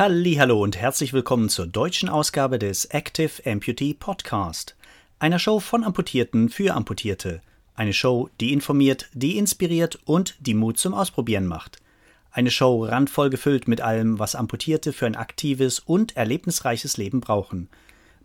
Hallo 0.00 0.62
und 0.62 0.78
herzlich 0.78 1.12
willkommen 1.12 1.50
zur 1.50 1.66
deutschen 1.66 2.08
Ausgabe 2.08 2.58
des 2.58 2.86
Active 2.86 3.32
Amputee 3.44 3.92
Podcast, 3.92 4.74
einer 5.18 5.38
Show 5.38 5.60
von 5.60 5.84
Amputierten 5.84 6.48
für 6.48 6.74
Amputierte, 6.74 7.42
eine 7.74 7.92
Show, 7.92 8.30
die 8.40 8.54
informiert, 8.54 9.10
die 9.12 9.36
inspiriert 9.36 9.98
und 10.06 10.36
die 10.40 10.54
Mut 10.54 10.78
zum 10.78 10.94
Ausprobieren 10.94 11.46
macht. 11.46 11.82
Eine 12.30 12.50
Show 12.50 12.82
randvoll 12.82 13.28
gefüllt 13.28 13.68
mit 13.68 13.82
allem, 13.82 14.18
was 14.18 14.34
Amputierte 14.34 14.94
für 14.94 15.04
ein 15.04 15.16
aktives 15.16 15.80
und 15.80 16.16
erlebnisreiches 16.16 16.96
Leben 16.96 17.20
brauchen. 17.20 17.68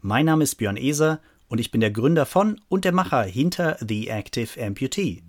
Mein 0.02 0.28
Name 0.28 0.46
ist 0.46 0.56
Björn 0.56 0.78
Eser 0.78 1.20
und 1.50 1.60
ich 1.60 1.72
bin 1.72 1.82
der 1.82 1.92
Gründer 1.92 2.26
von 2.26 2.62
und 2.70 2.86
der 2.86 2.94
Macher 2.94 3.24
hinter 3.24 3.76
The 3.86 4.08
Active 4.08 4.66
Amputee. 4.66 5.24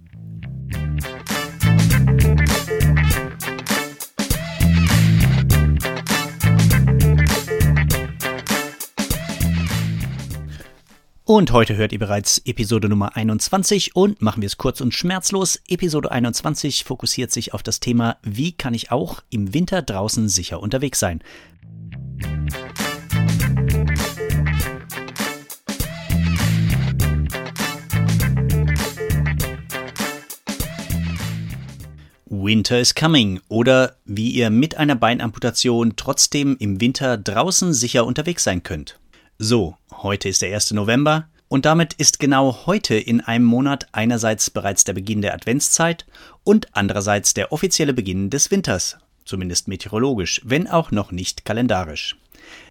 Und 11.29 11.51
heute 11.51 11.75
hört 11.75 11.91
ihr 11.91 11.99
bereits 11.99 12.41
Episode 12.45 12.89
Nummer 12.89 13.17
21 13.17 13.97
und 13.97 14.23
machen 14.23 14.43
wir 14.43 14.47
es 14.47 14.59
kurz 14.59 14.81
und 14.81 14.95
schmerzlos. 14.95 15.61
Episode 15.67 16.13
21 16.13 16.85
fokussiert 16.85 17.33
sich 17.33 17.53
auf 17.53 17.65
das 17.65 17.81
Thema, 17.81 18.19
wie 18.23 18.53
kann 18.53 18.75
ich 18.75 18.93
auch 18.93 19.25
im 19.29 19.53
Winter 19.53 19.83
draußen 19.83 20.29
sicher 20.29 20.61
unterwegs 20.63 21.01
sein. 21.01 21.25
Winter 32.27 32.79
is 32.79 32.95
coming 32.95 33.41
oder 33.49 33.97
wie 34.05 34.31
ihr 34.31 34.51
mit 34.51 34.77
einer 34.77 34.95
Beinamputation 34.95 35.95
trotzdem 35.97 36.57
im 36.61 36.81
Winter 36.81 37.19
draußen 37.19 37.75
sicher 37.75 38.07
unterwegs 38.07 38.45
sein 38.45 38.63
könnt. 38.63 39.01
So, 39.39 39.77
heute 39.93 40.31
ist 40.31 40.41
der 40.41 40.55
1. 40.55 40.71
November 40.71 41.29
und 41.49 41.67
damit 41.67 41.93
ist 41.93 42.19
genau 42.19 42.65
heute 42.65 42.95
in 42.95 43.21
einem 43.21 43.45
Monat 43.45 43.87
einerseits 43.93 44.49
bereits 44.49 44.85
der 44.85 44.95
Beginn 44.95 45.21
der 45.21 45.35
Adventszeit 45.35 46.07
und 46.43 46.75
andererseits 46.75 47.35
der 47.35 47.53
offizielle 47.53 47.93
Beginn 47.93 48.31
des 48.31 48.51
Winters, 48.51 48.97
zumindest 49.27 49.69
meteorologisch, 49.69 50.41
wenn 50.43 50.67
auch 50.67 50.91
noch 50.91 51.13
nicht 51.13 51.45
kalendarisch. 51.45 52.17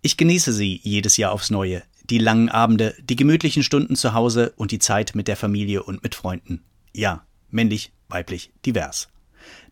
Ich 0.02 0.18
genieße 0.18 0.52
sie 0.54 0.80
jedes 0.82 1.18
Jahr 1.18 1.34
aufs 1.34 1.52
Neue, 1.52 1.84
die 2.10 2.18
langen 2.18 2.50
Abende, 2.50 2.96
die 3.00 3.16
gemütlichen 3.16 3.62
Stunden 3.62 3.96
zu 3.96 4.16
Hause 4.16 4.54
und 4.56 4.72
die 4.72 4.80
Zeit 4.80 5.14
mit 5.14 5.28
der 5.28 5.38
Familie 5.38 5.84
und 5.84 6.02
mit 6.02 6.16
Freunden. 6.16 6.64
Ja, 6.94 7.28
männlich, 7.52 7.92
weiblich, 8.10 8.50
divers. 8.66 9.10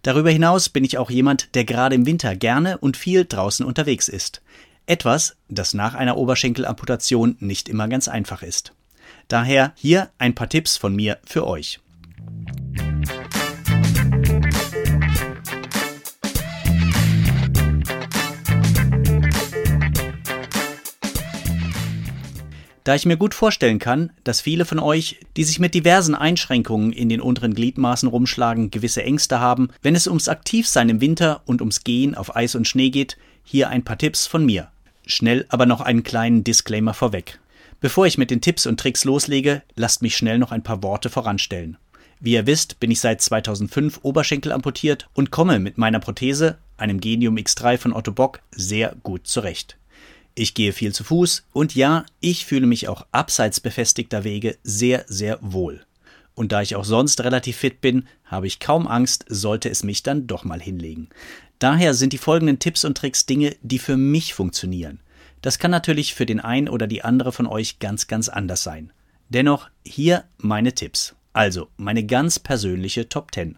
Darüber 0.04 0.30
hinaus 0.30 0.70
bin 0.70 0.84
ich 0.84 1.00
auch 1.00 1.10
jemand, 1.10 1.56
der 1.56 1.66
gerade 1.66 1.96
im 1.96 2.06
Winter 2.06 2.36
gerne 2.36 2.78
und 2.78 2.98
viel 2.98 3.26
draußen 3.26 3.66
unterwegs 3.66 4.10
ist. 4.10 4.44
Etwas, 4.86 5.38
das 5.48 5.74
nach 5.74 5.96
einer 5.96 6.18
Oberschenkelamputation 6.18 7.38
nicht 7.40 7.70
immer 7.70 7.88
ganz 7.88 8.10
einfach 8.10 8.44
ist. 8.44 8.74
Daher 9.30 9.72
hier 9.76 10.10
ein 10.18 10.36
paar 10.36 10.50
Tipps 10.50 10.76
von 10.76 10.94
mir 10.94 11.20
für 11.24 11.48
euch. 11.48 11.80
Da 22.84 22.96
ich 22.96 23.06
mir 23.06 23.16
gut 23.16 23.34
vorstellen 23.34 23.80
kann, 23.80 24.12
dass 24.26 24.42
viele 24.42 24.66
von 24.66 24.80
euch, 24.80 25.22
die 25.38 25.46
sich 25.46 25.60
mit 25.60 25.74
diversen 25.74 26.16
Einschränkungen 26.16 26.92
in 26.92 27.08
den 27.08 27.22
unteren 27.22 27.54
Gliedmaßen 27.54 28.10
rumschlagen, 28.10 28.72
gewisse 28.72 29.04
Ängste 29.04 29.40
haben, 29.40 29.70
wenn 29.82 29.96
es 29.96 30.08
ums 30.08 30.28
Aktivsein 30.28 30.90
im 30.90 31.00
Winter 31.00 31.42
und 31.46 31.62
ums 31.62 31.86
Gehen 31.86 32.16
auf 32.16 32.36
Eis 32.36 32.56
und 32.56 32.68
Schnee 32.68 32.90
geht, 32.90 33.18
hier 33.46 33.70
ein 33.70 33.86
paar 33.86 33.98
Tipps 33.98 34.28
von 34.28 34.46
mir. 34.46 34.73
Schnell 35.06 35.46
aber 35.50 35.66
noch 35.66 35.82
einen 35.82 36.04
kleinen 36.04 36.44
Disclaimer 36.44 36.94
vorweg. 36.94 37.40
Bevor 37.80 38.06
ich 38.06 38.18
mit 38.18 38.32
den 38.32 38.42
Tipps 38.42 38.66
und 38.66 38.80
Tricks 38.80 39.04
loslege, 39.04 39.62
lasst 39.76 40.02
mich 40.02 40.16
schnell 40.16 40.38
noch 40.38 40.52
ein 40.52 40.64
paar 40.64 40.84
Worte 40.84 41.10
voranstellen. 41.10 41.78
Wie 42.20 42.34
ihr 42.34 42.48
wisst, 42.48 42.80
bin 42.80 42.90
ich 42.90 43.02
seit 43.02 43.22
2005 43.22 44.00
Oberschenkel 44.04 44.54
amputiert 44.54 45.10
und 45.14 45.32
komme 45.32 45.60
mit 45.60 45.78
meiner 45.78 46.00
Prothese, 46.00 46.58
einem 46.78 47.02
Genium 47.02 47.36
X3 47.36 47.78
von 47.78 47.92
Otto 47.92 48.14
Bock, 48.14 48.40
sehr 48.52 48.96
gut 49.04 49.28
zurecht. 49.28 49.78
Ich 50.36 50.54
gehe 50.54 50.72
viel 50.72 50.94
zu 50.94 51.04
Fuß 51.04 51.46
und 51.52 51.76
ja, 51.76 52.06
ich 52.22 52.46
fühle 52.46 52.66
mich 52.66 52.88
auch 52.88 53.06
abseits 53.12 53.60
befestigter 53.60 54.24
Wege 54.24 54.58
sehr, 54.64 55.04
sehr 55.08 55.38
wohl. 55.42 55.86
Und 56.36 56.52
da 56.52 56.62
ich 56.62 56.76
auch 56.76 56.86
sonst 56.86 57.22
relativ 57.22 57.58
fit 57.58 57.82
bin, 57.82 58.08
habe 58.24 58.48
ich 58.48 58.60
kaum 58.60 58.88
Angst, 58.88 59.26
sollte 59.28 59.70
es 59.70 59.84
mich 59.84 60.02
dann 60.02 60.26
doch 60.26 60.46
mal 60.46 60.62
hinlegen. 60.62 61.10
Daher 61.60 61.94
sind 61.94 62.14
die 62.14 62.18
folgenden 62.18 62.60
Tipps 62.60 62.84
und 62.84 62.98
Tricks 62.98 63.26
Dinge, 63.26 63.56
die 63.62 63.80
für 63.80 63.98
mich 63.98 64.34
funktionieren. 64.34 65.00
Das 65.42 65.60
kann 65.60 65.72
natürlich 65.72 66.14
für 66.14 66.26
den 66.26 66.40
einen 66.40 66.70
oder 66.70 66.88
die 66.88 67.04
andere 67.04 67.32
von 67.32 67.48
euch 67.48 67.80
ganz, 67.80 68.08
ganz 68.08 68.30
anders 68.30 68.64
sein. 68.64 68.92
Dennoch 69.30 69.70
hier 69.86 70.26
meine 70.38 70.74
Tipps. 70.74 71.16
Also 71.34 71.68
meine 71.78 72.06
ganz 72.06 72.40
persönliche 72.40 73.10
Top 73.10 73.34
10. 73.34 73.58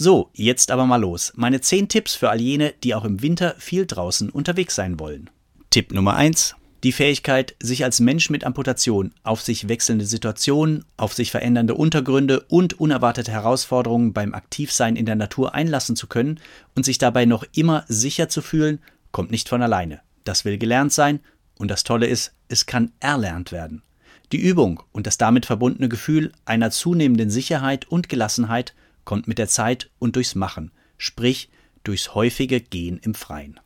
So, 0.00 0.30
jetzt 0.32 0.70
aber 0.70 0.86
mal 0.86 1.00
los. 1.00 1.32
Meine 1.34 1.60
10 1.60 1.88
Tipps 1.88 2.14
für 2.14 2.30
all 2.30 2.40
jene, 2.40 2.72
die 2.84 2.94
auch 2.94 3.04
im 3.04 3.20
Winter 3.20 3.56
viel 3.58 3.84
draußen 3.84 4.30
unterwegs 4.30 4.76
sein 4.76 5.00
wollen. 5.00 5.28
Tipp 5.70 5.92
Nummer 5.92 6.14
1. 6.14 6.54
Die 6.84 6.92
Fähigkeit, 6.92 7.56
sich 7.60 7.82
als 7.82 7.98
Mensch 7.98 8.30
mit 8.30 8.44
Amputation 8.44 9.12
auf 9.24 9.42
sich 9.42 9.68
wechselnde 9.68 10.06
Situationen, 10.06 10.84
auf 10.96 11.12
sich 11.12 11.32
verändernde 11.32 11.74
Untergründe 11.74 12.40
und 12.42 12.78
unerwartete 12.78 13.32
Herausforderungen 13.32 14.12
beim 14.12 14.32
Aktivsein 14.32 14.94
in 14.94 15.04
der 15.04 15.16
Natur 15.16 15.54
einlassen 15.54 15.96
zu 15.96 16.06
können 16.06 16.38
und 16.76 16.84
sich 16.84 16.98
dabei 16.98 17.24
noch 17.24 17.44
immer 17.52 17.84
sicher 17.88 18.28
zu 18.28 18.42
fühlen, 18.42 18.78
kommt 19.10 19.32
nicht 19.32 19.48
von 19.48 19.60
alleine. 19.60 20.00
Das 20.22 20.44
will 20.44 20.56
gelernt 20.56 20.92
sein 20.92 21.18
und 21.58 21.68
das 21.68 21.82
Tolle 21.82 22.06
ist, 22.06 22.32
es 22.46 22.66
kann 22.66 22.92
erlernt 23.00 23.50
werden. 23.50 23.82
Die 24.30 24.40
Übung 24.40 24.80
und 24.92 25.08
das 25.08 25.18
damit 25.18 25.46
verbundene 25.46 25.88
Gefühl 25.88 26.32
einer 26.44 26.70
zunehmenden 26.70 27.30
Sicherheit 27.30 27.88
und 27.88 28.08
Gelassenheit 28.08 28.74
kommt 29.04 29.26
mit 29.26 29.38
der 29.38 29.48
Zeit 29.48 29.90
und 29.98 30.14
durchs 30.14 30.36
Machen, 30.36 30.70
sprich 30.96 31.48
durchs 31.82 32.14
häufige 32.14 32.60
Gehen 32.60 33.00
im 33.02 33.14
Freien. 33.14 33.58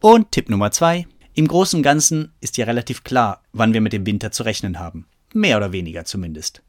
Und 0.00 0.32
Tipp 0.32 0.50
Nummer 0.50 0.70
zwei: 0.70 1.06
im 1.34 1.48
Großen 1.48 1.78
und 1.78 1.82
Ganzen 1.82 2.32
ist 2.40 2.56
ja 2.56 2.64
relativ 2.64 3.02
klar, 3.02 3.42
wann 3.52 3.74
wir 3.74 3.80
mit 3.80 3.92
dem 3.92 4.06
Winter 4.06 4.30
zu 4.30 4.44
rechnen 4.44 4.78
haben. 4.78 5.06
Mehr 5.32 5.56
oder 5.56 5.72
weniger 5.72 6.04
zumindest. 6.04 6.62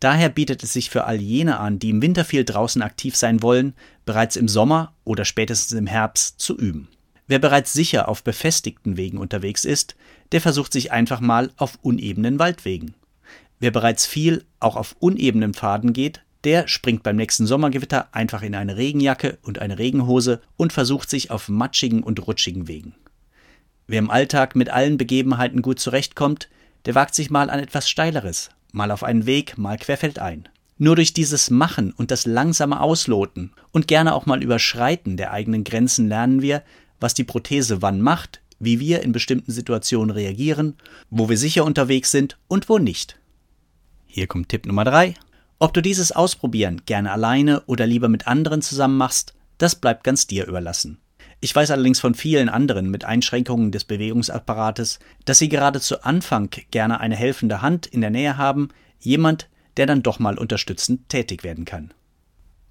Daher 0.00 0.30
bietet 0.30 0.62
es 0.64 0.72
sich 0.72 0.90
für 0.90 1.04
all 1.04 1.20
jene 1.20 1.60
an, 1.60 1.78
die 1.78 1.90
im 1.90 2.02
Winter 2.02 2.24
viel 2.24 2.44
draußen 2.44 2.82
aktiv 2.82 3.14
sein 3.14 3.42
wollen, 3.42 3.74
bereits 4.06 4.34
im 4.34 4.48
Sommer 4.48 4.94
oder 5.04 5.24
spätestens 5.24 5.78
im 5.78 5.86
Herbst 5.86 6.40
zu 6.40 6.56
üben. 6.56 6.88
Wer 7.28 7.38
bereits 7.38 7.72
sicher 7.72 8.08
auf 8.08 8.24
befestigten 8.24 8.96
Wegen 8.96 9.18
unterwegs 9.18 9.64
ist, 9.64 9.94
der 10.32 10.40
versucht 10.40 10.72
sich 10.72 10.90
einfach 10.90 11.20
mal 11.20 11.52
auf 11.56 11.78
unebenen 11.82 12.40
Waldwegen. 12.40 12.94
Wer 13.60 13.70
bereits 13.70 14.06
viel 14.06 14.44
auch 14.58 14.74
auf 14.74 14.96
unebenen 14.98 15.54
Pfaden 15.54 15.92
geht, 15.92 16.22
der 16.44 16.66
springt 16.66 17.02
beim 17.02 17.16
nächsten 17.16 17.46
Sommergewitter 17.46 18.08
einfach 18.12 18.42
in 18.42 18.54
eine 18.54 18.76
Regenjacke 18.76 19.38
und 19.42 19.58
eine 19.60 19.78
Regenhose 19.78 20.40
und 20.56 20.72
versucht 20.72 21.10
sich 21.10 21.30
auf 21.30 21.48
matschigen 21.48 22.02
und 22.02 22.26
rutschigen 22.26 22.66
Wegen. 22.66 22.94
Wer 23.90 23.98
im 23.98 24.08
Alltag 24.08 24.54
mit 24.54 24.70
allen 24.70 24.98
Begebenheiten 24.98 25.62
gut 25.62 25.80
zurechtkommt, 25.80 26.48
der 26.84 26.94
wagt 26.94 27.12
sich 27.12 27.28
mal 27.28 27.50
an 27.50 27.58
etwas 27.58 27.90
Steileres, 27.90 28.50
mal 28.70 28.92
auf 28.92 29.02
einen 29.02 29.26
Weg, 29.26 29.58
mal 29.58 29.78
querfeldein. 29.78 30.48
Nur 30.78 30.94
durch 30.94 31.12
dieses 31.12 31.50
Machen 31.50 31.92
und 31.94 32.12
das 32.12 32.24
langsame 32.24 32.80
Ausloten 32.80 33.50
und 33.72 33.88
gerne 33.88 34.14
auch 34.14 34.26
mal 34.26 34.44
Überschreiten 34.44 35.16
der 35.16 35.32
eigenen 35.32 35.64
Grenzen 35.64 36.06
lernen 36.06 36.40
wir, 36.40 36.62
was 37.00 37.14
die 37.14 37.24
Prothese 37.24 37.82
wann 37.82 38.00
macht, 38.00 38.40
wie 38.60 38.78
wir 38.78 39.02
in 39.02 39.10
bestimmten 39.10 39.50
Situationen 39.50 40.12
reagieren, 40.12 40.76
wo 41.10 41.28
wir 41.28 41.36
sicher 41.36 41.64
unterwegs 41.64 42.12
sind 42.12 42.38
und 42.46 42.68
wo 42.68 42.78
nicht. 42.78 43.18
Hier 44.06 44.28
kommt 44.28 44.50
Tipp 44.50 44.66
Nummer 44.66 44.84
drei: 44.84 45.14
Ob 45.58 45.74
du 45.74 45.82
dieses 45.82 46.12
Ausprobieren 46.12 46.82
gerne 46.86 47.10
alleine 47.10 47.62
oder 47.62 47.88
lieber 47.88 48.08
mit 48.08 48.28
anderen 48.28 48.62
zusammen 48.62 48.98
machst, 48.98 49.34
das 49.58 49.74
bleibt 49.74 50.04
ganz 50.04 50.28
dir 50.28 50.46
überlassen. 50.46 50.98
Ich 51.42 51.54
weiß 51.54 51.70
allerdings 51.70 52.00
von 52.00 52.14
vielen 52.14 52.50
anderen 52.50 52.90
mit 52.90 53.04
Einschränkungen 53.04 53.72
des 53.72 53.84
Bewegungsapparates, 53.84 54.98
dass 55.24 55.38
sie 55.38 55.48
gerade 55.48 55.80
zu 55.80 56.04
Anfang 56.04 56.50
gerne 56.70 57.00
eine 57.00 57.16
helfende 57.16 57.62
Hand 57.62 57.86
in 57.86 58.02
der 58.02 58.10
Nähe 58.10 58.36
haben, 58.36 58.68
jemand, 59.00 59.48
der 59.78 59.86
dann 59.86 60.02
doch 60.02 60.18
mal 60.18 60.38
unterstützend 60.38 61.08
tätig 61.08 61.42
werden 61.42 61.64
kann. 61.64 61.94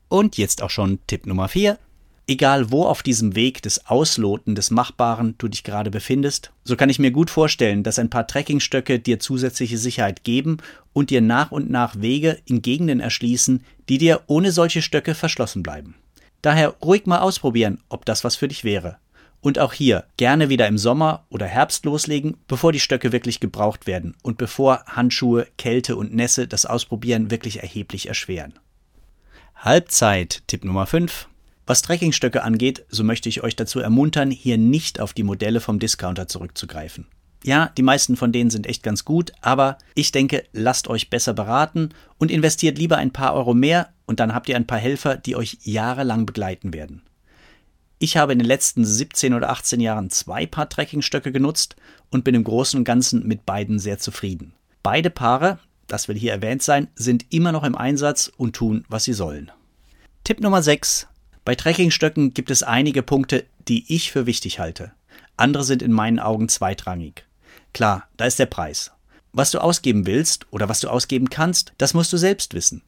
Und 0.07 0.37
jetzt 0.37 0.61
auch 0.61 0.69
schon 0.69 0.99
Tipp 1.07 1.25
Nummer 1.25 1.47
4. 1.47 1.79
Egal 2.27 2.69
wo 2.69 2.85
auf 2.85 3.01
diesem 3.01 3.35
Weg 3.35 3.63
des 3.63 3.87
Ausloten 3.87 4.53
des 4.53 4.69
Machbaren 4.69 5.33
du 5.39 5.47
dich 5.47 5.63
gerade 5.63 5.89
befindest, 5.89 6.51
so 6.63 6.75
kann 6.75 6.91
ich 6.91 6.99
mir 6.99 7.09
gut 7.09 7.31
vorstellen, 7.31 7.81
dass 7.81 7.97
ein 7.97 8.11
paar 8.11 8.27
Trekkingstöcke 8.27 8.99
dir 8.99 9.19
zusätzliche 9.19 9.79
Sicherheit 9.79 10.23
geben 10.23 10.57
und 10.93 11.09
dir 11.09 11.21
nach 11.21 11.51
und 11.51 11.71
nach 11.71 11.99
Wege 11.99 12.37
in 12.45 12.61
Gegenden 12.61 12.99
erschließen, 12.99 13.63
die 13.89 13.97
dir 13.97 14.21
ohne 14.27 14.51
solche 14.51 14.83
Stöcke 14.83 15.15
verschlossen 15.15 15.63
bleiben. 15.63 15.95
Daher 16.41 16.69
ruhig 16.83 17.05
mal 17.05 17.19
ausprobieren, 17.19 17.79
ob 17.89 18.05
das 18.05 18.23
was 18.23 18.35
für 18.35 18.47
dich 18.47 18.63
wäre. 18.63 18.97
Und 19.41 19.57
auch 19.59 19.73
hier 19.73 20.05
gerne 20.17 20.49
wieder 20.49 20.67
im 20.67 20.77
Sommer 20.77 21.25
oder 21.29 21.45
Herbst 21.45 21.85
loslegen, 21.85 22.37
bevor 22.47 22.71
die 22.71 22.79
Stöcke 22.79 23.11
wirklich 23.11 23.39
gebraucht 23.39 23.87
werden 23.87 24.15
und 24.21 24.37
bevor 24.37 24.83
Handschuhe, 24.85 25.47
Kälte 25.57 25.95
und 25.95 26.13
Nässe 26.13 26.47
das 26.47 26.65
Ausprobieren 26.65 27.31
wirklich 27.31 27.61
erheblich 27.61 28.07
erschweren. 28.07 28.59
Halbzeit, 29.55 30.43
Tipp 30.47 30.65
Nummer 30.65 30.85
5. 30.85 31.27
Was 31.65 31.81
Trekkingstöcke 31.83 32.43
angeht, 32.43 32.85
so 32.89 33.03
möchte 33.03 33.29
ich 33.29 33.43
euch 33.43 33.55
dazu 33.55 33.79
ermuntern, 33.79 34.31
hier 34.31 34.57
nicht 34.57 34.99
auf 34.99 35.13
die 35.13 35.23
Modelle 35.23 35.61
vom 35.61 35.79
Discounter 35.79 36.27
zurückzugreifen. 36.27 37.05
Ja, 37.43 37.71
die 37.77 37.83
meisten 37.83 38.17
von 38.17 38.31
denen 38.31 38.49
sind 38.49 38.67
echt 38.67 38.83
ganz 38.83 39.05
gut, 39.05 39.31
aber 39.41 39.77
ich 39.95 40.11
denke, 40.11 40.43
lasst 40.51 40.87
euch 40.87 41.09
besser 41.09 41.33
beraten 41.33 41.89
und 42.17 42.31
investiert 42.31 42.77
lieber 42.77 42.97
ein 42.97 43.11
paar 43.11 43.33
Euro 43.33 43.53
mehr 43.53 43.89
und 44.05 44.19
dann 44.19 44.33
habt 44.33 44.49
ihr 44.49 44.55
ein 44.55 44.67
paar 44.67 44.79
Helfer, 44.79 45.15
die 45.15 45.35
euch 45.35 45.59
jahrelang 45.63 46.25
begleiten 46.25 46.73
werden. 46.73 47.01
Ich 47.97 48.17
habe 48.17 48.33
in 48.33 48.39
den 48.39 48.47
letzten 48.47 48.85
17 48.85 49.33
oder 49.33 49.49
18 49.49 49.79
Jahren 49.81 50.09
zwei 50.09 50.45
Paar 50.45 50.69
Trekkingstöcke 50.69 51.31
genutzt 51.31 51.75
und 52.09 52.23
bin 52.23 52.33
im 52.33 52.45
Großen 52.45 52.77
und 52.77 52.85
Ganzen 52.85 53.27
mit 53.27 53.45
beiden 53.45 53.77
sehr 53.77 53.99
zufrieden. 53.99 54.53
Beide 54.83 55.09
Paare, 55.09 55.59
das 55.87 56.07
will 56.07 56.17
hier 56.17 56.31
erwähnt 56.31 56.63
sein, 56.63 56.87
sind 56.95 57.25
immer 57.29 57.51
noch 57.51 57.63
im 57.63 57.75
Einsatz 57.75 58.31
und 58.37 58.55
tun, 58.55 58.85
was 58.87 59.03
sie 59.03 59.13
sollen. 59.13 59.51
Tipp 60.23 60.39
Nummer 60.39 60.61
6. 60.61 61.07
Bei 61.43 61.55
Trekkingstöcken 61.55 62.33
gibt 62.33 62.51
es 62.51 62.63
einige 62.63 63.03
Punkte, 63.03 63.45
die 63.67 63.93
ich 63.93 64.11
für 64.11 64.25
wichtig 64.25 64.59
halte. 64.59 64.93
Andere 65.35 65.63
sind 65.63 65.81
in 65.81 65.91
meinen 65.91 66.19
Augen 66.19 66.47
zweitrangig. 66.47 67.25
Klar, 67.73 68.07
da 68.17 68.25
ist 68.25 68.39
der 68.39 68.45
Preis. 68.45 68.91
Was 69.31 69.51
du 69.51 69.59
ausgeben 69.59 70.05
willst 70.05 70.47
oder 70.51 70.69
was 70.69 70.79
du 70.79 70.89
ausgeben 70.89 71.29
kannst, 71.29 71.73
das 71.77 71.93
musst 71.93 72.11
du 72.11 72.17
selbst 72.17 72.53
wissen. 72.53 72.81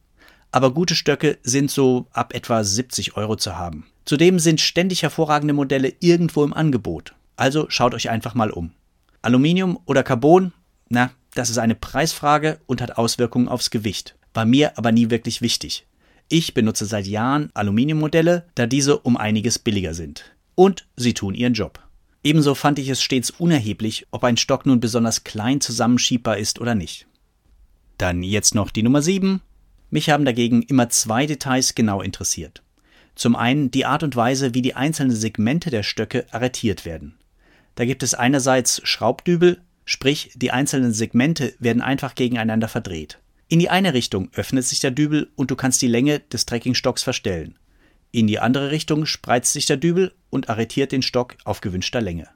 Aber 0.50 0.74
gute 0.74 0.94
Stöcke 0.94 1.38
sind 1.42 1.70
so 1.70 2.06
ab 2.12 2.34
etwa 2.34 2.62
70 2.62 3.16
Euro 3.16 3.36
zu 3.36 3.56
haben. 3.56 3.86
Zudem 4.04 4.38
sind 4.38 4.60
ständig 4.60 5.02
hervorragende 5.02 5.54
Modelle 5.54 5.94
irgendwo 6.00 6.44
im 6.44 6.52
Angebot. 6.52 7.14
Also 7.36 7.66
schaut 7.68 7.94
euch 7.94 8.10
einfach 8.10 8.34
mal 8.34 8.50
um. 8.50 8.72
Aluminium 9.22 9.78
oder 9.86 10.02
Carbon? 10.02 10.52
Na, 10.88 11.10
das 11.34 11.48
ist 11.48 11.58
eine 11.58 11.74
Preisfrage 11.74 12.58
und 12.66 12.82
hat 12.82 12.98
Auswirkungen 12.98 13.48
aufs 13.48 13.70
Gewicht. 13.70 14.16
War 14.34 14.44
mir 14.44 14.76
aber 14.76 14.92
nie 14.92 15.10
wirklich 15.10 15.40
wichtig. 15.40 15.86
Ich 16.28 16.54
benutze 16.54 16.86
seit 16.86 17.06
Jahren 17.06 17.50
Aluminiummodelle, 17.54 18.46
da 18.54 18.66
diese 18.66 18.98
um 18.98 19.16
einiges 19.16 19.58
billiger 19.58 19.94
sind. 19.94 20.24
Und 20.54 20.86
sie 20.96 21.14
tun 21.14 21.34
ihren 21.34 21.54
Job. 21.54 21.81
Ebenso 22.24 22.54
fand 22.54 22.78
ich 22.78 22.88
es 22.88 23.02
stets 23.02 23.30
unerheblich, 23.30 24.06
ob 24.10 24.24
ein 24.24 24.36
Stock 24.36 24.64
nun 24.64 24.80
besonders 24.80 25.24
klein 25.24 25.60
zusammenschiebbar 25.60 26.38
ist 26.38 26.60
oder 26.60 26.74
nicht. 26.74 27.06
Dann 27.98 28.22
jetzt 28.22 28.54
noch 28.54 28.70
die 28.70 28.82
Nummer 28.82 29.02
7. 29.02 29.40
Mich 29.90 30.10
haben 30.10 30.24
dagegen 30.24 30.62
immer 30.62 30.88
zwei 30.88 31.26
Details 31.26 31.74
genau 31.74 32.00
interessiert. 32.00 32.62
Zum 33.14 33.36
einen 33.36 33.70
die 33.70 33.84
Art 33.84 34.02
und 34.02 34.16
Weise, 34.16 34.54
wie 34.54 34.62
die 34.62 34.74
einzelnen 34.74 35.14
Segmente 35.14 35.70
der 35.70 35.82
Stöcke 35.82 36.26
arretiert 36.30 36.84
werden. 36.84 37.18
Da 37.74 37.84
gibt 37.84 38.02
es 38.02 38.14
einerseits 38.14 38.80
Schraubdübel, 38.84 39.60
sprich 39.84 40.30
die 40.34 40.50
einzelnen 40.50 40.92
Segmente 40.92 41.54
werden 41.58 41.82
einfach 41.82 42.14
gegeneinander 42.14 42.68
verdreht. 42.68 43.18
In 43.48 43.58
die 43.58 43.68
eine 43.68 43.92
Richtung 43.92 44.30
öffnet 44.32 44.64
sich 44.64 44.80
der 44.80 44.92
Dübel 44.92 45.30
und 45.34 45.50
du 45.50 45.56
kannst 45.56 45.82
die 45.82 45.88
Länge 45.88 46.20
des 46.20 46.46
Trekkingstocks 46.46 47.02
verstellen. 47.02 47.58
In 48.12 48.26
die 48.26 48.38
andere 48.38 48.70
Richtung 48.70 49.06
spreizt 49.06 49.52
sich 49.52 49.66
der 49.66 49.78
Dübel 49.78 50.12
und 50.30 50.48
arretiert 50.48 50.92
den 50.92 51.02
Stock 51.02 51.36
auf 51.44 51.60
gewünschter 51.60 52.00
Länge. 52.00 52.28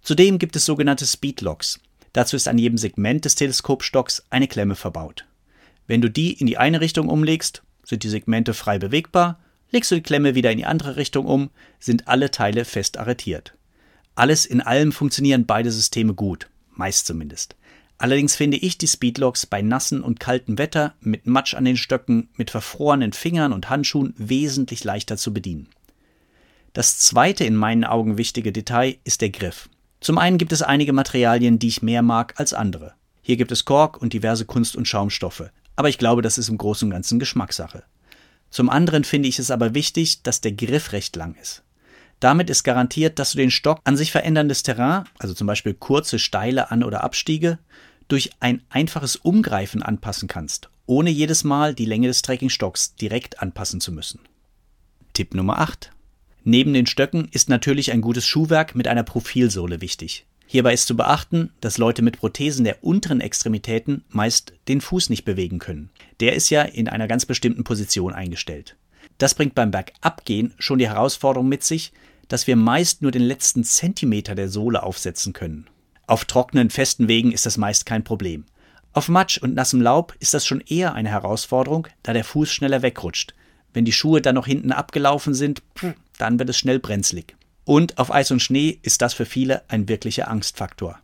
Zudem 0.00 0.38
gibt 0.38 0.54
es 0.56 0.64
sogenannte 0.64 1.06
Speedlocks. 1.06 1.80
Dazu 2.12 2.36
ist 2.36 2.46
an 2.46 2.58
jedem 2.58 2.78
Segment 2.78 3.24
des 3.24 3.34
Teleskopstocks 3.34 4.24
eine 4.30 4.46
Klemme 4.46 4.76
verbaut. 4.76 5.26
Wenn 5.86 6.02
du 6.02 6.10
die 6.10 6.32
in 6.32 6.46
die 6.46 6.58
eine 6.58 6.80
Richtung 6.80 7.08
umlegst, 7.08 7.62
sind 7.82 8.04
die 8.04 8.08
Segmente 8.08 8.54
frei 8.54 8.78
bewegbar 8.78 9.40
Legst 9.72 9.90
du 9.90 9.94
die 9.94 10.02
Klemme 10.02 10.34
wieder 10.34 10.52
in 10.52 10.58
die 10.58 10.66
andere 10.66 10.96
Richtung 10.96 11.24
um, 11.24 11.50
sind 11.80 12.06
alle 12.06 12.30
Teile 12.30 12.66
fest 12.66 12.98
arretiert. 12.98 13.54
Alles 14.14 14.44
in 14.44 14.60
allem 14.60 14.92
funktionieren 14.92 15.46
beide 15.46 15.72
Systeme 15.72 16.12
gut, 16.12 16.50
meist 16.70 17.06
zumindest. 17.06 17.56
Allerdings 17.98 18.34
finde 18.34 18.56
ich 18.56 18.78
die 18.78 18.88
Speedlocks 18.88 19.46
bei 19.46 19.62
nassen 19.62 20.02
und 20.02 20.18
kaltem 20.18 20.58
Wetter, 20.58 20.94
mit 21.00 21.26
Matsch 21.26 21.54
an 21.54 21.64
den 21.64 21.76
Stöcken, 21.76 22.28
mit 22.36 22.50
verfrorenen 22.50 23.12
Fingern 23.12 23.52
und 23.52 23.70
Handschuhen 23.70 24.14
wesentlich 24.16 24.82
leichter 24.82 25.16
zu 25.16 25.32
bedienen. 25.32 25.68
Das 26.72 26.98
zweite 26.98 27.44
in 27.44 27.54
meinen 27.54 27.84
Augen 27.84 28.18
wichtige 28.18 28.50
Detail 28.50 28.96
ist 29.04 29.20
der 29.20 29.30
Griff. 29.30 29.68
Zum 30.00 30.18
einen 30.18 30.38
gibt 30.38 30.52
es 30.52 30.62
einige 30.62 30.92
Materialien, 30.92 31.58
die 31.58 31.68
ich 31.68 31.82
mehr 31.82 32.02
mag 32.02 32.34
als 32.40 32.54
andere. 32.54 32.94
Hier 33.20 33.36
gibt 33.36 33.52
es 33.52 33.64
Kork 33.64 34.02
und 34.02 34.12
diverse 34.12 34.46
Kunst- 34.46 34.74
und 34.74 34.88
Schaumstoffe, 34.88 35.50
aber 35.76 35.88
ich 35.88 35.98
glaube, 35.98 36.22
das 36.22 36.38
ist 36.38 36.48
im 36.48 36.58
Großen 36.58 36.86
und 36.86 36.92
Ganzen 36.92 37.20
Geschmackssache. 37.20 37.84
Zum 38.50 38.68
anderen 38.68 39.04
finde 39.04 39.28
ich 39.28 39.38
es 39.38 39.50
aber 39.50 39.74
wichtig, 39.74 40.22
dass 40.22 40.40
der 40.40 40.52
Griff 40.52 40.92
recht 40.92 41.14
lang 41.14 41.36
ist. 41.40 41.62
Damit 42.22 42.50
ist 42.50 42.62
garantiert, 42.62 43.18
dass 43.18 43.32
du 43.32 43.38
den 43.38 43.50
Stock 43.50 43.80
an 43.82 43.96
sich 43.96 44.12
veränderndes 44.12 44.62
Terrain, 44.62 45.06
also 45.18 45.34
zum 45.34 45.48
Beispiel 45.48 45.74
kurze, 45.74 46.20
steile 46.20 46.70
An- 46.70 46.84
oder 46.84 47.02
Abstiege, 47.02 47.58
durch 48.06 48.30
ein 48.38 48.62
einfaches 48.68 49.16
Umgreifen 49.16 49.82
anpassen 49.82 50.28
kannst, 50.28 50.70
ohne 50.86 51.10
jedes 51.10 51.42
Mal 51.42 51.74
die 51.74 51.84
Länge 51.84 52.06
des 52.06 52.22
Trekkingstocks 52.22 52.94
direkt 52.94 53.42
anpassen 53.42 53.80
zu 53.80 53.90
müssen. 53.90 54.20
Tipp 55.14 55.34
Nummer 55.34 55.58
8. 55.58 55.90
Neben 56.44 56.72
den 56.72 56.86
Stöcken 56.86 57.26
ist 57.32 57.48
natürlich 57.48 57.90
ein 57.90 58.02
gutes 58.02 58.24
Schuhwerk 58.24 58.76
mit 58.76 58.86
einer 58.86 59.02
Profilsohle 59.02 59.80
wichtig. 59.80 60.24
Hierbei 60.46 60.74
ist 60.74 60.86
zu 60.86 60.96
beachten, 60.96 61.50
dass 61.60 61.76
Leute 61.76 62.02
mit 62.02 62.18
Prothesen 62.18 62.62
der 62.62 62.84
unteren 62.84 63.20
Extremitäten 63.20 64.04
meist 64.10 64.52
den 64.68 64.80
Fuß 64.80 65.10
nicht 65.10 65.24
bewegen 65.24 65.58
können. 65.58 65.90
Der 66.20 66.36
ist 66.36 66.50
ja 66.50 66.62
in 66.62 66.88
einer 66.88 67.08
ganz 67.08 67.26
bestimmten 67.26 67.64
Position 67.64 68.12
eingestellt. 68.12 68.76
Das 69.18 69.34
bringt 69.34 69.56
beim 69.56 69.72
Bergabgehen 69.72 70.54
schon 70.60 70.78
die 70.78 70.88
Herausforderung 70.88 71.48
mit 71.48 71.64
sich, 71.64 71.92
dass 72.32 72.46
wir 72.46 72.56
meist 72.56 73.02
nur 73.02 73.10
den 73.10 73.22
letzten 73.22 73.62
Zentimeter 73.62 74.34
der 74.34 74.48
Sohle 74.48 74.82
aufsetzen 74.82 75.34
können. 75.34 75.66
Auf 76.06 76.24
trockenen, 76.24 76.70
festen 76.70 77.06
Wegen 77.06 77.30
ist 77.30 77.44
das 77.44 77.58
meist 77.58 77.84
kein 77.84 78.04
Problem. 78.04 78.46
Auf 78.94 79.10
Matsch 79.10 79.36
und 79.36 79.54
nassem 79.54 79.82
Laub 79.82 80.14
ist 80.18 80.32
das 80.32 80.46
schon 80.46 80.62
eher 80.62 80.94
eine 80.94 81.10
Herausforderung, 81.10 81.88
da 82.02 82.14
der 82.14 82.24
Fuß 82.24 82.50
schneller 82.50 82.80
wegrutscht. 82.80 83.34
Wenn 83.74 83.84
die 83.84 83.92
Schuhe 83.92 84.22
dann 84.22 84.34
noch 84.34 84.46
hinten 84.46 84.72
abgelaufen 84.72 85.34
sind, 85.34 85.62
dann 86.16 86.38
wird 86.38 86.48
es 86.48 86.56
schnell 86.56 86.78
brenzlig. 86.78 87.36
Und 87.64 87.98
auf 87.98 88.10
Eis 88.10 88.30
und 88.30 88.40
Schnee 88.40 88.78
ist 88.80 89.02
das 89.02 89.12
für 89.12 89.26
viele 89.26 89.62
ein 89.68 89.86
wirklicher 89.88 90.28
Angstfaktor. 90.28 90.98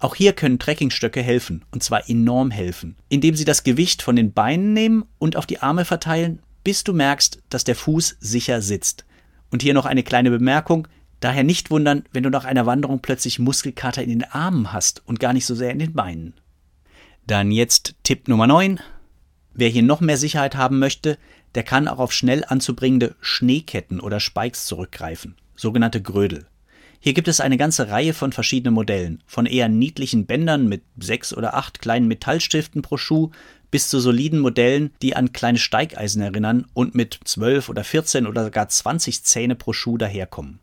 Auch 0.00 0.16
hier 0.16 0.32
können 0.32 0.58
Trekkingstöcke 0.58 1.22
helfen, 1.22 1.64
und 1.70 1.84
zwar 1.84 2.10
enorm 2.10 2.50
helfen, 2.50 2.96
indem 3.08 3.36
sie 3.36 3.44
das 3.44 3.62
Gewicht 3.62 4.02
von 4.02 4.16
den 4.16 4.32
Beinen 4.32 4.72
nehmen 4.72 5.04
und 5.20 5.36
auf 5.36 5.46
die 5.46 5.60
Arme 5.60 5.84
verteilen, 5.84 6.40
bis 6.64 6.82
du 6.82 6.92
merkst, 6.92 7.38
dass 7.48 7.62
der 7.62 7.76
Fuß 7.76 8.16
sicher 8.18 8.60
sitzt. 8.60 9.04
Und 9.50 9.62
hier 9.62 9.74
noch 9.74 9.86
eine 9.86 10.02
kleine 10.02 10.30
Bemerkung, 10.30 10.88
daher 11.20 11.44
nicht 11.44 11.70
wundern, 11.70 12.04
wenn 12.12 12.22
du 12.22 12.30
nach 12.30 12.44
einer 12.44 12.66
Wanderung 12.66 13.00
plötzlich 13.00 13.38
Muskelkater 13.38 14.02
in 14.02 14.10
den 14.10 14.24
Armen 14.24 14.72
hast 14.72 15.02
und 15.06 15.20
gar 15.20 15.32
nicht 15.32 15.46
so 15.46 15.54
sehr 15.54 15.70
in 15.70 15.78
den 15.78 15.92
Beinen. 15.92 16.34
Dann 17.26 17.50
jetzt 17.50 17.94
Tipp 18.02 18.28
Nummer 18.28 18.46
9. 18.46 18.80
Wer 19.54 19.68
hier 19.68 19.82
noch 19.82 20.00
mehr 20.00 20.18
Sicherheit 20.18 20.56
haben 20.56 20.78
möchte, 20.78 21.18
der 21.54 21.62
kann 21.62 21.88
auch 21.88 21.98
auf 21.98 22.12
schnell 22.12 22.44
anzubringende 22.44 23.14
Schneeketten 23.20 24.00
oder 24.00 24.20
Spikes 24.20 24.66
zurückgreifen 24.66 25.36
sogenannte 25.56 26.02
Grödel. 26.02 26.46
Hier 27.00 27.12
gibt 27.12 27.28
es 27.28 27.40
eine 27.40 27.58
ganze 27.58 27.88
Reihe 27.88 28.14
von 28.14 28.32
verschiedenen 28.32 28.74
Modellen, 28.74 29.22
von 29.26 29.46
eher 29.46 29.68
niedlichen 29.68 30.26
Bändern 30.26 30.68
mit 30.68 30.82
sechs 30.98 31.34
oder 31.36 31.54
acht 31.54 31.80
kleinen 31.80 32.08
Metallstiften 32.08 32.82
pro 32.82 32.96
Schuh 32.96 33.30
bis 33.74 33.88
zu 33.88 33.98
soliden 33.98 34.38
Modellen, 34.38 34.92
die 35.02 35.16
an 35.16 35.32
kleine 35.32 35.58
Steigeisen 35.58 36.22
erinnern 36.22 36.64
und 36.74 36.94
mit 36.94 37.18
zwölf 37.24 37.68
oder 37.68 37.82
vierzehn 37.82 38.28
oder 38.28 38.44
sogar 38.44 38.68
zwanzig 38.68 39.24
Zähne 39.24 39.56
pro 39.56 39.72
Schuh 39.72 39.98
daherkommen. 39.98 40.60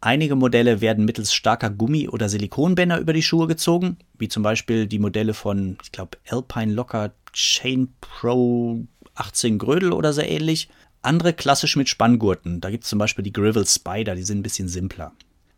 Einige 0.00 0.34
Modelle 0.34 0.80
werden 0.80 1.04
mittels 1.04 1.34
starker 1.34 1.68
Gummi- 1.68 2.08
oder 2.08 2.30
Silikonbänder 2.30 2.98
über 3.00 3.12
die 3.12 3.22
Schuhe 3.22 3.48
gezogen, 3.48 3.98
wie 4.16 4.28
zum 4.28 4.42
Beispiel 4.42 4.86
die 4.86 4.98
Modelle 4.98 5.34
von, 5.34 5.76
ich 5.82 5.92
glaube, 5.92 6.16
Alpine 6.26 6.72
Locker 6.72 7.12
Chain 7.34 7.92
Pro 8.00 8.82
18 9.14 9.58
Grödel 9.58 9.92
oder 9.92 10.14
so 10.14 10.22
ähnlich 10.22 10.70
andere 11.02 11.34
klassisch 11.34 11.76
mit 11.76 11.90
Spanngurten. 11.90 12.62
Da 12.62 12.70
gibt 12.70 12.84
es 12.84 12.88
zum 12.88 12.98
Beispiel 12.98 13.24
die 13.24 13.34
Grivel 13.34 13.66
Spider, 13.66 14.14
die 14.14 14.22
sind 14.22 14.38
ein 14.38 14.42
bisschen 14.42 14.68
simpler. 14.68 15.12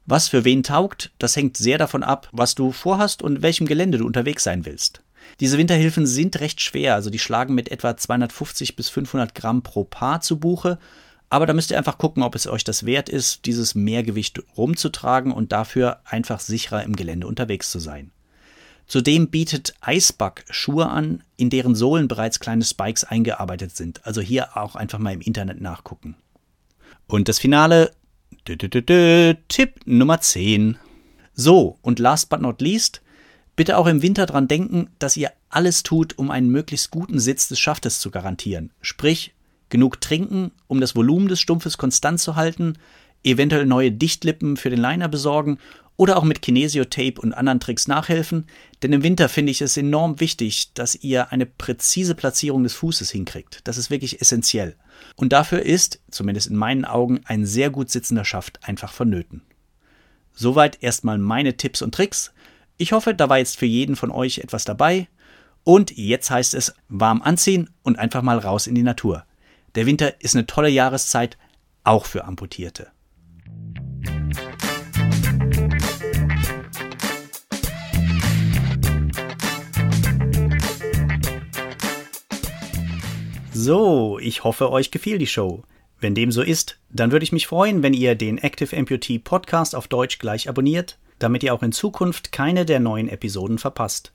Was 0.07 0.27
für 0.27 0.45
wen 0.45 0.65
taugt, 0.65 1.13
das 1.21 1.37
hängt 1.37 1.57
sehr 1.57 1.79
davon 1.79 2.03
ab, 2.03 2.29
was 2.33 2.57
du 2.57 2.73
vorhast 2.73 3.23
und 3.23 3.43
welchem 3.43 3.69
Gelände 3.69 3.99
du 3.99 4.07
unterwegs 4.07 4.43
sein 4.43 4.67
willst. 4.67 5.04
Diese 5.41 5.59
Winterhilfen 5.59 6.07
sind 6.07 6.41
recht 6.41 6.61
schwer, 6.61 6.95
also 6.95 7.11
die 7.11 7.19
schlagen 7.19 7.55
mit 7.55 7.71
etwa 7.71 7.97
250 7.97 8.77
bis 8.77 8.89
500 8.89 9.35
Gramm 9.35 9.63
pro 9.63 9.85
Paar 9.85 10.21
zu 10.21 10.39
Buche. 10.39 10.79
Aber 11.31 11.47
da 11.47 11.53
müsst 11.53 11.71
ihr 11.71 11.79
einfach 11.79 11.99
gucken, 11.99 12.23
ob 12.23 12.35
es 12.35 12.47
euch 12.47 12.65
das 12.65 12.87
wert 12.87 13.09
ist, 13.09 13.47
dieses 13.47 13.75
Mehrgewicht 13.75 14.41
rumzutragen 14.57 15.33
und 15.33 15.53
dafür 15.53 16.01
einfach 16.05 16.39
sicherer 16.39 16.85
im 16.85 16.95
Gelände 16.95 17.27
unterwegs 17.27 17.71
zu 17.71 17.81
sein. 17.81 18.13
Zudem 18.87 19.31
bietet 19.31 19.75
Icebug 19.85 20.45
Schuhe 20.51 20.89
an, 20.89 21.25
in 21.37 21.51
deren 21.51 21.75
Sohlen 21.75 22.07
bereits 22.07 22.39
kleine 22.39 22.65
Spikes 22.65 23.03
eingearbeitet 23.05 23.75
sind. 23.75 24.07
Also 24.07 24.21
hier 24.21 24.57
auch 24.57 24.77
einfach 24.77 24.99
mal 24.99 25.15
im 25.15 25.23
Internet 25.23 25.61
nachgucken. 25.61 26.17
Und 27.07 27.29
das 27.29 27.39
Finale, 27.39 27.93
Tipp 28.45 29.81
Nummer 29.87 30.21
10. 30.21 30.77
So, 31.33 31.79
und 31.83 31.99
last 31.99 32.29
but 32.29 32.43
not 32.43 32.61
least, 32.61 33.01
bitte 33.57 33.79
auch 33.79 33.87
im 33.87 34.03
Winter 34.03 34.27
dran 34.27 34.49
denken, 34.49 34.89
dass 34.99 35.17
ihr 35.17 35.33
alles 35.49 35.83
tut, 35.83 36.19
um 36.19 36.31
einen 36.31 36.49
möglichst 36.49 36.91
guten 36.91 37.19
Sitz 37.19 37.49
des 37.49 37.59
Schaftes 37.59 38.01
zu 38.01 38.11
garantieren. 38.11 38.73
Sprich, 38.81 39.35
genug 39.69 40.01
trinken, 40.01 40.53
um 40.67 40.81
das 40.81 40.95
Volumen 40.97 41.29
des 41.29 41.41
Stumpfes 41.41 41.79
konstant 41.79 42.21
zu 42.21 42.37
halten, 42.37 42.79
eventuell 43.23 43.67
neue 43.67 43.93
Dichtlippen 43.93 44.57
für 44.57 44.71
den 44.71 44.81
Liner 44.81 45.09
besorgen 45.09 45.59
oder 45.97 46.17
auch 46.17 46.25
mit 46.25 46.43
Kinesiotape 46.43 47.21
und 47.21 47.33
anderen 47.33 47.61
Tricks 47.61 47.87
nachhelfen, 47.87 48.47
denn 48.83 48.93
im 48.93 49.03
Winter 49.03 49.29
finde 49.29 49.53
ich 49.53 49.63
es 49.63 49.77
enorm 49.77 50.21
wichtig, 50.21 50.73
dass 50.75 50.97
ihr 50.97 51.31
eine 51.31 51.47
präzise 51.47 52.15
Platzierung 52.15 52.65
des 52.65 52.75
Fußes 52.75 53.11
hinkriegt. 53.11 53.61
Das 53.65 53.79
ist 53.79 53.91
wirklich 53.91 54.21
essentiell. 54.21 54.77
Und 55.17 55.33
dafür 55.33 55.63
ist, 55.63 56.01
zumindest 56.11 56.49
in 56.49 56.57
meinen 56.57 56.85
Augen, 56.85 57.21
ein 57.27 57.47
sehr 57.47 57.71
gut 57.71 57.91
sitzender 57.91 58.25
Schaft 58.25 58.59
einfach 58.63 58.93
vonnöten. 58.93 59.43
Soweit 60.33 60.83
erstmal 60.83 61.19
meine 61.19 61.57
Tipps 61.57 61.81
und 61.81 61.95
Tricks. 61.95 62.34
Ich 62.77 62.91
hoffe, 62.91 63.15
da 63.15 63.29
war 63.29 63.39
jetzt 63.39 63.57
für 63.57 63.67
jeden 63.67 63.95
von 63.95 64.11
euch 64.11 64.39
etwas 64.39 64.65
dabei. 64.65 65.07
Und 65.63 65.97
jetzt 65.97 66.31
heißt 66.31 66.55
es 66.55 66.75
warm 66.89 67.23
anziehen 67.23 67.71
und 67.85 68.01
einfach 68.01 68.21
mal 68.23 68.39
raus 68.39 68.67
in 68.67 68.75
die 68.75 68.83
Natur. 68.83 69.25
Der 69.77 69.87
Winter 69.87 70.21
ist 70.21 70.35
eine 70.35 70.47
tolle 70.47 70.69
Jahreszeit, 70.69 71.39
auch 71.85 72.05
für 72.05 72.25
Amputierte. 72.25 72.89
So, 83.53 84.19
ich 84.19 84.43
hoffe, 84.43 84.73
euch 84.73 84.91
gefiel 84.91 85.19
die 85.19 85.29
Show. 85.29 85.63
Wenn 86.01 86.17
dem 86.17 86.33
so 86.33 86.43
ist, 86.43 86.81
dann 86.91 87.13
würde 87.13 87.23
ich 87.23 87.33
mich 87.33 87.47
freuen, 87.47 87.85
wenn 87.85 87.95
ihr 87.95 88.17
den 88.17 88.39
Active 88.39 88.77
Amputee 88.77 89.21
Podcast 89.21 89.77
auf 89.77 89.87
Deutsch 89.87 90.19
gleich 90.19 90.49
abonniert, 90.49 90.99
damit 91.19 91.43
ihr 91.43 91.55
auch 91.55 91.63
in 91.63 91.73
Zukunft 91.73 92.33
keine 92.33 92.65
der 92.65 92.81
neuen 92.81 93.09
Episoden 93.09 93.59
verpasst. 93.59 94.13